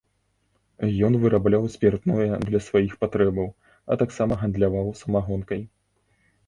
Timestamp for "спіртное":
1.75-2.31